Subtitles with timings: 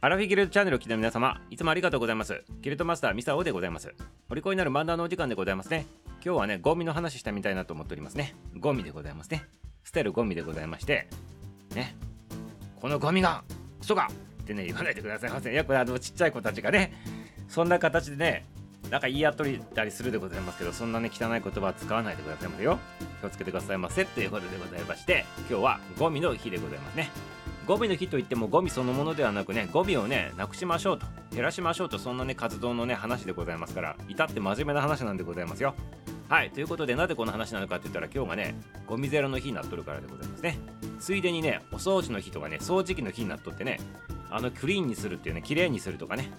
[0.00, 2.44] アラフィギルドチャンネルを聞いた皆様、いつもありがとうございます。
[2.60, 3.92] ギルドマスターミサオでございます。
[4.30, 5.86] お利口になる漫談のお時間でございますね。
[6.24, 8.36] 今日はね、ゴミの話したみたいなと思っておりますね。
[8.60, 9.44] ゴミでございますね。
[9.82, 11.08] 捨てるゴミでございまして、
[11.74, 11.96] ね、
[12.80, 13.42] このゴミが、
[13.80, 14.06] クソが
[14.42, 15.50] ってね、言わないでくださいませ。
[15.50, 16.92] いや、これあの、ちっちゃい子たちがね、
[17.48, 18.46] そんな形でね、
[18.90, 22.78] なんか言い当たりたりするでございますけど、そんなね、汚い言葉は使わないでくださいませよ。
[23.20, 24.04] 気をつけてくださいませ。
[24.04, 27.10] ということでございまして、今日はゴミの日でございますね。
[27.68, 35.74] ゴミの日といってもゴミそのものではなくねゴミをねなくしましょうと減らしましょうとそんなね活動のね話でございますから至って真面目な話なんでございますよ。
[36.30, 40.58] はいということでなぜこの話なのかって言ったら今日がねゴミゼロの日になっとるからでございますね。
[40.98, 43.80] ついでにねお掃除の日とかね掃除機の日になっとってね
[44.30, 46.32] あのクリーンにするっていうね綺麗にするとかね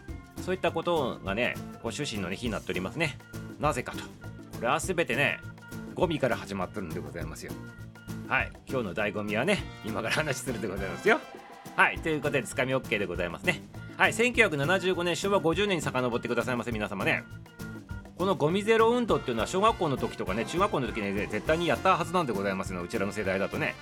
[0.44, 1.54] そういったことがね
[1.84, 3.20] ご主人の、ね、日になっておりますね。
[3.60, 4.00] なぜかと。
[4.00, 4.04] こ
[4.62, 5.40] れは全てね
[5.94, 7.52] ゴミから始まってるんでございますよ。
[8.30, 8.52] はい。
[8.70, 11.20] 今日の醍醐味はね今から話するでございますよ。
[11.76, 11.98] はい。
[11.98, 13.64] ということでつかみ OK でございますね。
[13.98, 14.12] はい。
[14.12, 17.24] 1975年昭和50年に遡ってくださいませ皆様ね。
[18.20, 23.74] このゴミゼロ運動っていうのは小学校の時とかね中学校の時に、ね、絶対にやったはずなんでございますのうちらの世代だとね。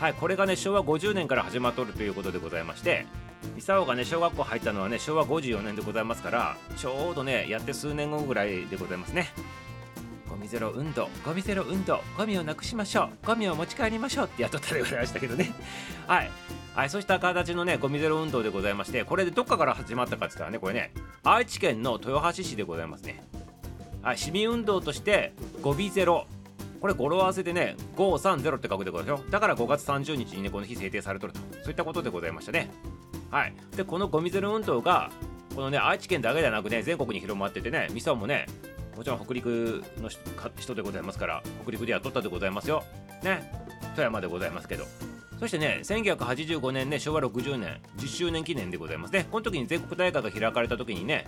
[0.00, 0.14] はい。
[0.14, 3.06] これがね昭和50年から始まっとるということでございまして
[3.54, 9.28] ミサオがね小学校入ったのはね昭和54年でございますからちょうどねやって数年後ぐらいでございますね。
[10.52, 15.50] ゼロ運動ゴミゼロ運動ゴミをなくしましょうゴミを持ち帰りましょうってやっとったでございましたけどね
[16.06, 16.30] はい
[16.74, 23.22] はい、そうした形のね、ゴミゼロ運動でございまして、これでどっかから始まったかって言ったらね、これね、愛知県の豊橋市でございますね。
[24.00, 26.26] はい、市民運動として、ゴミゼロ。
[26.80, 29.26] これ語呂合わせでね、530って書くでございますよ。
[29.30, 31.40] だから5月30日にね、この日制定されとると。
[31.62, 32.70] そういったことでございましたね。
[33.30, 33.52] はい。
[33.76, 35.10] で、このゴミゼロ運動が、
[35.54, 38.46] このね、愛知県だけではなくね、全国に広まっててね、ミサもね、
[38.96, 40.08] もちろん北陸の
[40.56, 42.84] 人でございますから北陸でやっとったでございますよ。
[43.22, 43.52] ね。
[43.94, 44.84] 富山でございますけど。
[45.40, 49.26] そしてね1985年ね昭和60年10周年記念でございますね。
[49.30, 51.26] この時に全国大会が開かれた時にね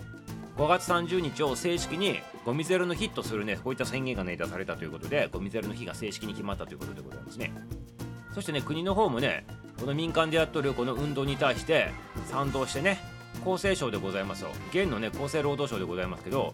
[0.57, 7.51] 5月30日を正式にゴミゼロの日とするねこういった宣言がね出されたということでゴミゼロの日が正式に決まったということでございますね。
[8.33, 9.45] そしてね国の方もね
[9.79, 11.89] この民間でやっとるこの運動に対して
[12.27, 12.99] 賛同してね
[13.45, 14.49] 厚生省でございますよ。
[14.69, 16.53] 現のね厚生労働省でございますけど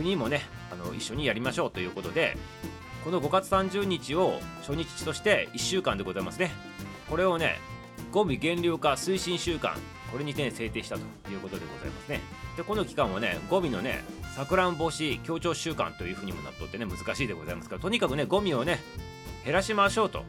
[0.00, 0.40] 国もね
[0.72, 2.38] あの一緒にやりましょうということで
[3.04, 6.50] この5月30日を初日として1週間でございますね。
[7.08, 7.58] これをね
[8.12, 9.74] ゴミ減量化推進週間
[10.10, 12.20] これにて、制定したということでございますね。
[12.56, 14.02] でこの期間はねゴミのね
[14.36, 18.80] 錯乱防止協調週間というふうにもなっとってね難しいでございますからとにかくねゴミをね
[19.44, 20.24] 減らしましょうと。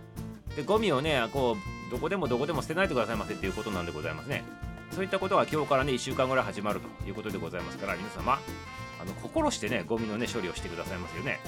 [0.56, 4.44] でゴミをねこうどこでもどこでも捨てないでくださいませっていうことなんでございますね。
[4.92, 8.40] そういったことが今日からね1週間ぐらい始まるということでございますから皆様
[9.02, 11.40] あの心してねゴミのね処理をしてくださいますよね。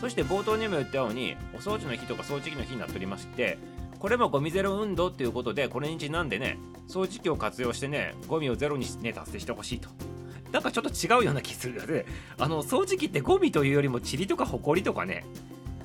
[0.00, 3.58] そして冒頭にも言ったようにお掃除の日とか掃除機の日になっておりまして
[3.98, 6.56] これもゴミゼロ運動っていうことでこれにちなんでね
[6.88, 9.88] 掃除機を活用してねゴミをゼロにね達成してほしいと。
[10.52, 12.06] なんかちょっと違うような気するので
[12.38, 15.24] あの掃除機ってゴミというよりも塵とかホコリとかね。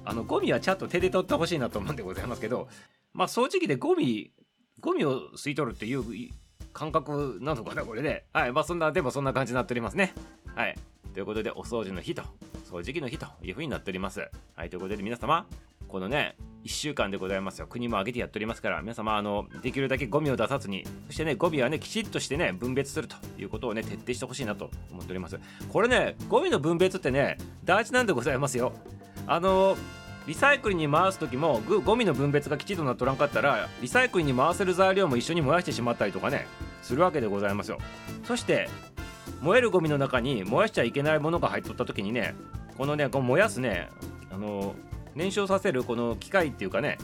[0.06, 2.68] あのゴミはちゃんと手で取ってほしいなと思うんでございますけど
[3.14, 4.32] まあ掃除機でゴミ
[4.82, 6.04] ゴミを吸い取るっていう
[6.74, 8.26] 感覚なのかなこれね。
[8.34, 8.52] はい。
[8.52, 10.14] まあそんなでもそんな感じになっておりますね。
[10.56, 10.76] はい。
[11.14, 12.24] ということでお掃除の日と
[12.70, 14.28] 掃除機の日という風になっております。
[14.56, 14.70] はい。
[14.70, 15.46] ということで皆様
[15.88, 17.68] このね1週間でございますよ。
[17.68, 25.40] 国も挙げてやっておりますから皆様あのできるだけゴミを出さずにそしてねゴミはねきちっとしてね分別するということをね徹底してほしいなと思っております。
[25.72, 28.74] これねゴミの分別ってね大事なんでございますよ。
[29.28, 29.78] あの
[30.28, 36.48] リサイクルに回す時もゴミの分別がきちんとなっとらんかったらリサイクルに回せる材料も一緒に燃やしてしまったりとかね
[36.82, 37.78] するわけでございますよ。
[38.24, 38.70] そして
[39.42, 42.36] 燃えるゴミの中に燃やしちゃいけないものが入っとった時にね
[42.78, 43.90] このねこの燃やすね
[44.32, 44.76] あの
[45.16, 46.98] 燃焼させるこの機械っていうかね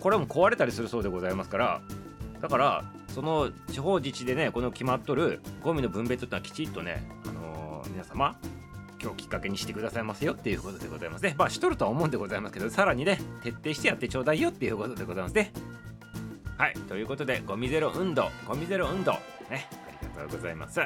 [0.00, 1.80] これも壊れたりするそうでございますから
[2.40, 8.36] だからその地方自治でねこの決まっとるゴミの分別っていうのはきちっとね、あの、皆様
[9.00, 11.34] 今日きっかけにしてくださいますよっていうことでございますね。
[11.38, 15.52] まあしとるとは思うんでございますけどさらにね徹底してやってちょうだいよっていうことでございますね。
[16.56, 20.80] はいということでゴミゼロ運動ゴミゼロ運動ねありがとうございます。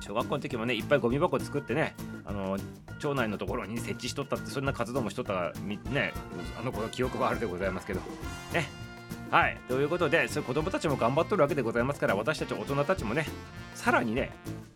[0.00, 1.94] 小学校の時もねいっぱいゴミ箱作ってね
[2.24, 2.56] あの
[2.98, 5.52] 町内のところに設置しとったってそんな活動もしとったら
[5.90, 6.12] ね
[6.60, 8.00] あの頃記憶があるでございますけど
[8.52, 8.68] ね
[9.30, 9.58] はい。
[9.68, 13.26] ということでそ子供たちも頑張っとるわけでございますから私たち大人たちもね
[13.74, 14.30] さらにね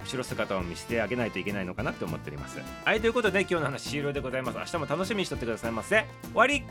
[0.05, 2.59] 後ろ姿を見せてあげないといけないのかなって思っております。
[2.85, 4.59] はいということで今日の話終了でございます。
[4.59, 6.05] 明日も楽しみにしとってくださいませ。
[6.33, 6.65] 終わり。